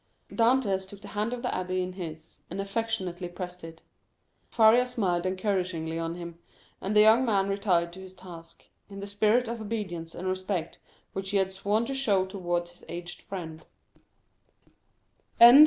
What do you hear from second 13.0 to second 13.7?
friend.